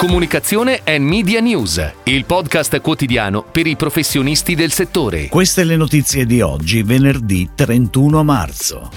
Comunicazione 0.00 0.80
e 0.82 0.98
Media 0.98 1.40
News, 1.40 1.92
il 2.04 2.24
podcast 2.24 2.80
quotidiano 2.80 3.42
per 3.44 3.66
i 3.66 3.76
professionisti 3.76 4.54
del 4.54 4.72
settore. 4.72 5.28
Queste 5.28 5.62
le 5.62 5.76
notizie 5.76 6.24
di 6.24 6.40
oggi, 6.40 6.82
venerdì 6.82 7.50
31 7.54 8.24
marzo. 8.24 8.90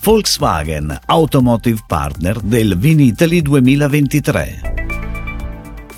Volkswagen, 0.00 0.96
Automotive 1.06 1.80
Partner 1.84 2.38
del 2.38 2.78
Vinitali 2.78 3.42
2023. 3.42 4.84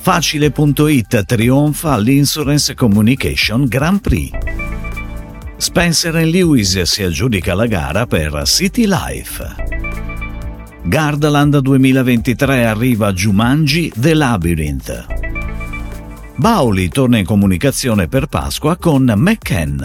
Facile.it 0.00 1.24
trionfa 1.26 1.92
all'Insurance 1.92 2.72
Communication 2.72 3.66
Grand 3.66 4.00
Prix. 4.00 4.30
Spencer 5.58 6.14
Lewis 6.24 6.80
si 6.80 7.02
aggiudica 7.02 7.54
la 7.54 7.66
gara 7.66 8.06
per 8.06 8.44
City 8.46 8.86
Life. 8.86 10.11
Gardaland 10.84 11.58
2023 11.58 12.66
arriva 12.66 13.06
a 13.06 13.12
Jumanji 13.12 13.92
The 13.94 14.14
Labyrinth. 14.14 15.06
Bauli 16.34 16.88
torna 16.88 17.18
in 17.18 17.24
comunicazione 17.24 18.08
per 18.08 18.26
Pasqua 18.26 18.76
con 18.76 19.12
McKenn. 19.16 19.80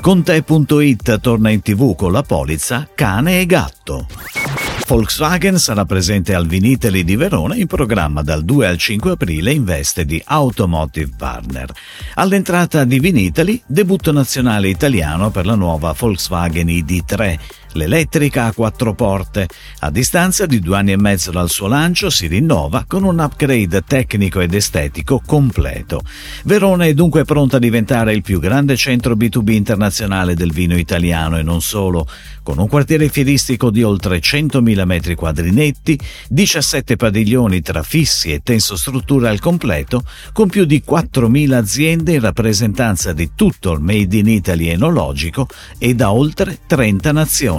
Conte.it 0.00 1.20
torna 1.20 1.50
in 1.50 1.62
tv 1.62 1.94
con 1.94 2.12
la 2.12 2.22
polizza 2.22 2.86
Cane 2.94 3.40
e 3.40 3.46
Gatto. 3.46 4.06
Volkswagen 4.86 5.56
sarà 5.56 5.84
presente 5.84 6.34
al 6.34 6.46
Viniteli 6.46 7.04
di 7.04 7.14
Verona 7.14 7.54
in 7.54 7.68
programma 7.68 8.22
dal 8.22 8.44
2 8.44 8.66
al 8.66 8.76
5 8.76 9.12
aprile 9.12 9.52
in 9.52 9.64
veste 9.64 10.04
di 10.04 10.20
Automotive 10.24 11.12
Partner. 11.16 11.72
All'entrata 12.14 12.84
di 12.84 12.98
Viniteli, 12.98 13.62
debutto 13.64 14.10
nazionale 14.10 14.68
italiano 14.68 15.30
per 15.30 15.46
la 15.46 15.54
nuova 15.54 15.94
Volkswagen 15.96 16.66
ID3 16.66 17.38
L'elettrica 17.74 18.46
a 18.46 18.52
quattro 18.52 18.94
porte, 18.94 19.48
a 19.80 19.90
distanza 19.90 20.44
di 20.44 20.58
due 20.58 20.76
anni 20.76 20.90
e 20.90 20.96
mezzo 20.96 21.30
dal 21.30 21.48
suo 21.48 21.68
lancio, 21.68 22.10
si 22.10 22.26
rinnova 22.26 22.84
con 22.86 23.04
un 23.04 23.20
upgrade 23.20 23.82
tecnico 23.86 24.40
ed 24.40 24.54
estetico 24.54 25.22
completo. 25.24 26.00
Verona 26.44 26.86
è 26.86 26.94
dunque 26.94 27.24
pronta 27.24 27.56
a 27.56 27.60
diventare 27.60 28.12
il 28.12 28.22
più 28.22 28.40
grande 28.40 28.76
centro 28.76 29.14
B2B 29.14 29.52
internazionale 29.52 30.34
del 30.34 30.52
vino 30.52 30.76
italiano 30.76 31.38
e 31.38 31.42
non 31.42 31.62
solo, 31.62 32.08
con 32.42 32.58
un 32.58 32.66
quartiere 32.66 33.08
fieristico 33.08 33.70
di 33.70 33.84
oltre 33.84 34.18
100.000 34.18 34.84
metri 34.84 35.14
quadri 35.14 35.52
netti, 35.52 35.96
17 36.28 36.96
padiglioni 36.96 37.60
tra 37.60 37.84
fissi 37.84 38.32
e 38.32 38.40
tensostrutture 38.42 39.28
al 39.28 39.38
completo, 39.38 40.02
con 40.32 40.48
più 40.48 40.64
di 40.64 40.82
4.000 40.84 41.52
aziende 41.52 42.14
in 42.14 42.20
rappresentanza 42.20 43.12
di 43.12 43.30
tutto 43.36 43.70
il 43.70 43.80
Made 43.80 44.16
in 44.16 44.26
Italy 44.26 44.68
enologico 44.68 45.46
e 45.78 45.94
da 45.94 46.10
oltre 46.10 46.58
30 46.66 47.12
nazioni 47.12 47.58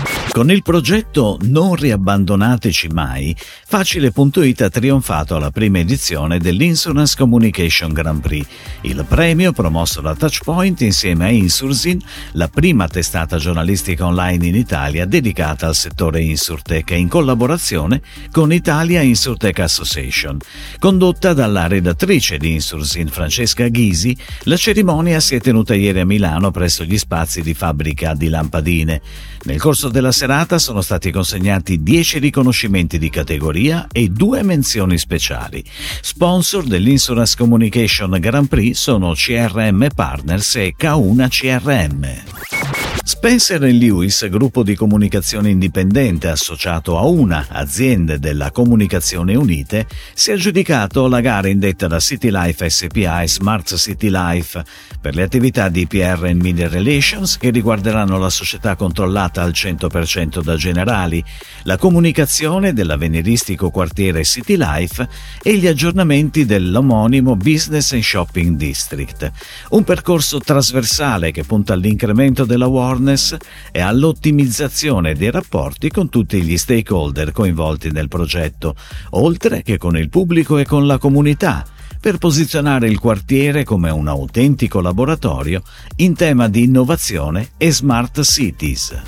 Con 0.29 0.49
il 0.49 0.61
progetto 0.61 1.37
Non 1.41 1.75
riabbandonateci 1.75 2.87
mai, 2.87 3.35
Facile.it 3.65 4.61
ha 4.61 4.69
trionfato 4.69 5.35
alla 5.35 5.51
prima 5.51 5.79
edizione 5.79 6.39
dell'Insurance 6.39 7.15
Communication 7.17 7.91
Grand 7.91 8.21
Prix, 8.21 8.45
il 8.81 9.05
premio 9.07 9.51
promosso 9.51 9.99
da 9.99 10.15
Touchpoint 10.15 10.79
insieme 10.81 11.25
a 11.25 11.29
Insursin, 11.29 12.01
la 12.33 12.47
prima 12.47 12.87
testata 12.87 13.37
giornalistica 13.37 14.05
online 14.05 14.47
in 14.47 14.55
Italia 14.55 15.05
dedicata 15.05 15.67
al 15.67 15.75
settore 15.75 16.21
Insurtech 16.21 16.91
in 16.91 17.09
collaborazione 17.09 18.01
con 18.31 18.53
Italia 18.53 19.01
Insurtech 19.01 19.59
Association. 19.59 20.37
Condotta 20.79 21.33
dalla 21.33 21.67
redattrice 21.67 22.37
di 22.37 22.53
Insursin 22.53 23.07
Francesca 23.09 23.67
Ghisi, 23.67 24.15
la 24.43 24.57
cerimonia 24.57 25.19
si 25.19 25.35
è 25.35 25.41
tenuta 25.41 25.75
ieri 25.75 25.99
a 25.99 26.05
Milano 26.05 26.51
presso 26.51 26.85
gli 26.85 26.97
spazi 26.97 27.41
di 27.41 27.53
fabbrica 27.53 28.13
di 28.13 28.29
lampadine. 28.29 29.01
Nel 29.43 29.59
corso 29.59 29.89
della 29.89 30.10
serata 30.11 30.59
sono 30.59 30.81
stati 30.81 31.11
consegnati 31.11 31.81
10 31.81 32.19
riconoscimenti 32.19 32.97
di 32.97 33.09
categoria 33.09 33.87
e 33.91 34.09
due 34.09 34.43
menzioni 34.43 34.97
speciali. 34.97 35.63
Sponsor 36.01 36.63
dell'Insurance 36.63 37.35
Communication 37.37 38.17
Grand 38.19 38.47
Prix 38.47 38.77
sono 38.77 39.13
CRM 39.13 39.87
Partners 39.93 40.55
e 40.55 40.75
K1 40.77 41.27
CRM. 41.29 42.90
Spencer 43.03 43.61
Lewis, 43.61 44.27
gruppo 44.29 44.63
di 44.63 44.75
comunicazione 44.75 45.49
indipendente 45.49 46.27
associato 46.27 46.97
a 46.97 47.05
una 47.05 47.45
azienda 47.49 48.17
della 48.17 48.51
Comunicazione 48.51 49.35
Unite, 49.35 49.87
si 50.13 50.31
è 50.31 50.33
aggiudicato 50.33 51.07
la 51.07 51.21
gara 51.21 51.47
indetta 51.47 51.87
da 51.87 51.99
City 51.99 52.29
Life 52.31 52.69
SPA 52.69 53.21
e 53.21 53.27
Smart 53.27 53.75
City 53.75 54.09
Life 54.09 54.63
per 54.99 55.15
le 55.15 55.23
attività 55.23 55.69
di 55.69 55.87
PR 55.87 56.25
and 56.25 56.41
Media 56.41 56.67
Relations 56.67 57.37
che 57.37 57.49
riguarderanno 57.49 58.17
la 58.17 58.29
società 58.29 58.75
controllata 58.75 59.41
al 59.41 59.51
100% 59.51 60.41
da 60.41 60.55
Generali, 60.55 61.23
la 61.63 61.77
comunicazione 61.77 62.73
dell'avveniristico 62.73 63.69
quartiere 63.69 64.23
City 64.23 64.57
Life 64.57 65.07
e 65.41 65.57
gli 65.57 65.67
aggiornamenti 65.67 66.45
dell'omonimo 66.45 67.35
Business 67.35 67.93
and 67.93 68.03
Shopping 68.03 68.57
District. 68.57 69.31
Un 69.69 69.83
percorso 69.83 70.39
trasversale 70.39 71.31
che 71.31 71.43
punta 71.43 71.73
all'incremento 71.73 72.45
della 72.45 72.67
awareness 72.81 73.37
e 73.71 73.79
all'ottimizzazione 73.79 75.13
dei 75.13 75.31
rapporti 75.31 75.89
con 75.89 76.09
tutti 76.09 76.41
gli 76.41 76.57
stakeholder 76.57 77.31
coinvolti 77.31 77.91
nel 77.91 78.07
progetto, 78.07 78.75
oltre 79.11 79.61
che 79.61 79.77
con 79.77 79.97
il 79.97 80.09
pubblico 80.09 80.57
e 80.57 80.65
con 80.65 80.87
la 80.87 80.97
comunità, 80.97 81.65
per 82.01 82.17
posizionare 82.17 82.87
il 82.87 82.99
quartiere 82.99 83.63
come 83.63 83.91
un 83.91 84.07
autentico 84.07 84.81
laboratorio 84.81 85.61
in 85.97 86.15
tema 86.15 86.49
di 86.49 86.63
innovazione 86.63 87.51
e 87.57 87.71
smart 87.71 88.21
cities. 88.23 89.01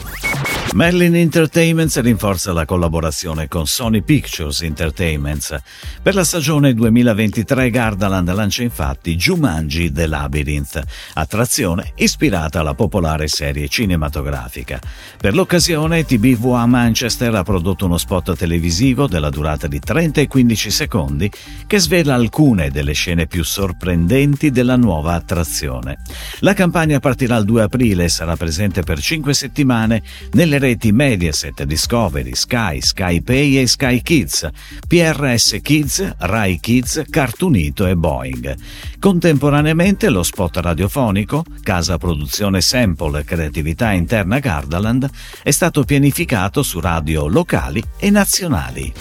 Merlin 0.74 1.16
Entertainment 1.16 1.96
rinforza 1.98 2.52
la 2.52 2.66
collaborazione 2.66 3.48
con 3.48 3.68
Sony 3.68 4.02
Pictures 4.02 4.64
Entertainment. 4.64 5.62
Per 6.02 6.16
la 6.16 6.24
stagione 6.24 6.74
2023 6.74 7.70
Gardaland 7.70 8.34
lancia 8.34 8.64
infatti 8.64 9.16
Jumanji 9.16 9.92
The 9.92 10.08
Labyrinth, 10.08 10.82
attrazione 11.14 11.92
ispirata 11.98 12.62
alla 12.62 12.74
popolare 12.74 13.28
serie 13.28 13.68
cinematografica. 13.68 14.80
Per 15.16 15.36
l'occasione 15.36 16.06
TBVA 16.06 16.66
Manchester 16.66 17.36
ha 17.36 17.44
prodotto 17.44 17.86
uno 17.86 17.98
spot 17.98 18.36
televisivo 18.36 19.06
della 19.06 19.30
durata 19.30 19.68
di 19.68 19.80
30 19.80 20.22
e 20.22 20.28
15 20.28 20.72
secondi 20.72 21.32
che 21.68 21.78
svela 21.78 22.16
alcune 22.16 22.72
delle 22.72 22.83
scene 22.92 23.26
più 23.26 23.46
sorprendenti 23.46 24.52
della 24.52 24.76
nuova 24.76 25.14
attrazione. 25.14 26.00
La 26.40 26.54
campagna 26.54 27.00
partirà 27.00 27.38
il 27.38 27.46
2 27.46 27.62
aprile 27.62 28.04
e 28.04 28.10
sarà 28.10 28.36
presente 28.36 28.84
per 28.84 29.00
5 29.00 29.34
settimane 29.34 30.04
nelle 30.34 30.60
reti 30.60 30.92
Mediaset, 30.92 31.64
Discovery, 31.64 32.36
Sky, 32.36 32.82
Sky 32.82 33.22
Pay 33.22 33.60
e 33.60 33.68
Sky 33.68 34.02
Kids, 34.02 34.50
PRS 34.86 35.60
Kids, 35.62 36.16
Rai 36.18 36.60
Kids, 36.60 37.04
Cartunito 37.10 37.88
e 37.88 37.96
Boeing. 37.96 38.56
Contemporaneamente 39.00 40.10
lo 40.10 40.24
spot 40.24 40.58
radiofonico, 40.58 41.44
casa 41.62 41.98
produzione 41.98 42.62
Sample 42.62 43.24
Creatività 43.24 43.92
Interna 43.92 44.40
Gardaland, 44.40 45.10
è 45.42 45.52
stato 45.52 45.84
pianificato 45.84 46.64
su 46.64 46.80
radio 46.80 47.28
locali 47.28 47.84
e 47.98 48.10
nazionali. 48.10 48.94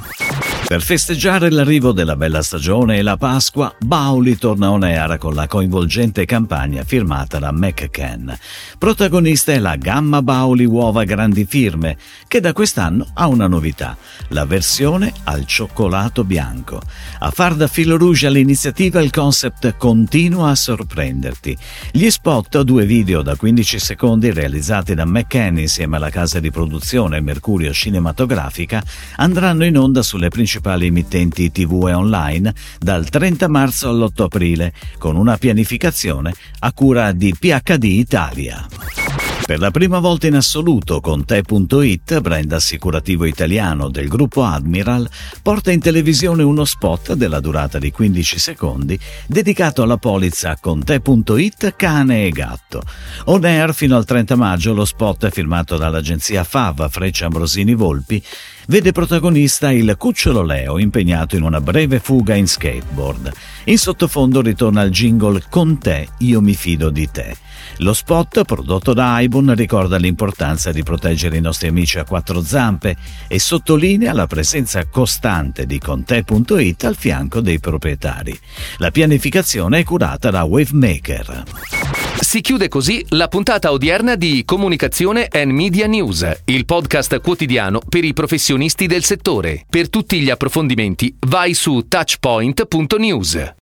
Per 0.73 0.81
festeggiare 0.81 1.51
l'arrivo 1.51 1.93
della 1.93 2.17
bella 2.17 2.41
stagione 2.41 2.97
e 2.97 3.03
la 3.03 3.19
Pasqua, 3.19 3.75
Bauli 3.79 4.39
torna 4.39 4.71
on 4.71 4.85
air 4.85 5.19
con 5.19 5.35
la 5.35 5.47
coinvolgente 5.47 6.25
campagna 6.25 6.83
firmata 6.83 7.39
da 7.39 7.53
McCann. 7.53 8.31
Protagonista 8.79 9.53
è 9.53 9.59
la 9.59 9.77
Gamma 9.77 10.23
Bauli 10.23 10.65
Uova 10.65 11.05
Grandi 11.05 11.45
Firme, 11.45 11.99
che 12.27 12.41
da 12.41 12.55
quest'anno 12.55 13.07
ha 13.13 13.27
una 13.27 13.49
novità, 13.49 13.99
la 14.29 14.47
versione 14.47 15.13
al 15.25 15.45
cioccolato 15.45 16.25
bianco. 16.25 16.81
A 17.19 17.31
far 17.31 17.55
da 17.55 17.67
filo 17.67 17.99
rouge 17.99 18.29
all'iniziativa 18.29 19.03
il 19.03 19.11
concept 19.11 19.77
continua 19.77 20.49
a 20.49 20.55
sorprenderti. 20.55 21.55
Gli 21.91 22.09
spot, 22.09 22.63
due 22.63 22.87
video 22.87 23.21
da 23.21 23.37
15 23.37 23.79
secondi 23.79 24.33
realizzati 24.33 24.95
da 24.95 25.05
McCann 25.05 25.59
insieme 25.59 25.97
alla 25.97 26.09
casa 26.09 26.41
di 26.41 26.51
produzione 26.51 27.21
Mercurio 27.21 27.75
Cinematografica, 27.75 28.83
andranno 29.17 29.67
in 29.67 29.77
onda 29.77 30.01
sulle 30.01 30.31
principali 30.31 30.61
principali 30.63 30.87
emittenti 30.87 31.51
TV 31.51 31.89
e 31.89 31.93
online 31.93 32.55
dal 32.79 33.09
30 33.09 33.49
marzo 33.49 33.89
all'8 33.91 34.23
aprile, 34.23 34.73
con 34.97 35.17
una 35.17 35.37
pianificazione 35.37 36.33
a 36.61 36.73
cura 36.73 37.11
di 37.11 37.35
PHD 37.37 37.85
Italia. 37.85 39.02
Per 39.53 39.61
la 39.61 39.71
prima 39.71 39.99
volta 39.99 40.27
in 40.27 40.37
assoluto, 40.37 41.03
con 41.03 41.27
Te.it, 41.27 42.21
brand 42.21 42.51
assicurativo 42.53 43.27
italiano 43.27 43.91
del 43.91 44.09
gruppo 44.09 44.45
Admiral, 44.45 45.07
porta 45.43 45.71
in 45.71 45.79
televisione 45.79 46.43
uno 46.43 46.65
spot 46.65 47.13
della 47.13 47.39
durata 47.39 47.79
di 47.79 47.91
15 47.91 48.39
secondi 48.39 48.99
dedicato 49.27 49.83
alla 49.83 49.99
polizza 49.99 50.57
con 50.59 50.83
Te.it 50.83 51.77
cane 51.77 52.25
e 52.25 52.31
gatto. 52.31 52.81
On 53.27 53.45
air 53.45 53.75
fino 53.75 53.95
al 53.95 54.07
30 54.07 54.37
maggio 54.37 54.73
lo 54.73 54.87
spot 54.87 55.29
firmato 55.29 55.77
dall'agenzia 55.77 56.45
FAV 56.45 56.89
Freccia 56.89 57.27
Ambrosini 57.27 57.75
Volpi 57.75 58.25
vede 58.69 58.93
protagonista 58.93 59.71
il 59.71 59.97
cucciolo 59.99 60.43
Leo 60.43 60.79
impegnato 60.79 61.37
in 61.37 61.43
una 61.43 61.61
breve 61.61 61.99
fuga 61.99 62.35
in 62.35 62.47
skateboard. 62.47 63.31
In 63.65 63.77
sottofondo 63.77 64.41
ritorna 64.41 64.81
il 64.81 64.91
jingle 64.91 65.43
Con 65.51 65.79
te 65.79 66.09
io 66.21 66.41
mi 66.41 66.55
fido 66.55 66.89
di 66.89 67.11
te. 67.11 67.37
Lo 67.79 67.95
spot, 67.95 68.45
prodotto 68.45 68.93
da 68.93 69.15
Aibun, 69.15 69.42
Vodafone 69.43 69.55
ricorda 69.55 69.97
l'importanza 69.97 70.73
di 70.73 70.83
proteggere 70.83 71.37
i 71.37 71.41
nostri 71.41 71.69
amici 71.69 71.99
a 71.99 72.05
quattro 72.05 72.43
zampe 72.43 72.97
e 73.29 73.39
sottolinea 73.39 74.13
la 74.13 74.27
presenza 74.27 74.87
costante 74.87 75.67
di 75.67 75.79
Conte.it 75.79 76.85
al 76.85 76.97
fianco 76.97 77.41
dei 77.41 77.59
proprietari. 77.59 78.39
La 78.79 78.91
pianificazione 78.91 79.81
è 79.81 79.85
curata 79.85 80.31
da 80.31 80.45
Wavemaker. 80.45 81.45
Si 82.21 82.41
chiude 82.41 82.69
così 82.69 83.05
la 83.11 83.29
puntata 83.29 83.73
odierna 83.73 84.15
di 84.15 84.45
Comunicazione 84.45 85.27
and 85.31 85.51
Media 85.51 85.87
News, 85.87 86.43
il 86.45 86.65
podcast 86.65 87.21
quotidiano 87.21 87.81
per 87.87 88.05
i 88.05 88.13
professionisti 88.13 88.87
del 88.87 89.03
settore. 89.03 89.65
Per 89.69 89.91
tutti 89.91 90.21
gli 90.21 90.31
approfondimenti 90.31 91.17
vai 91.27 91.55
su 91.55 91.87
touchpoint.news. 91.89 93.55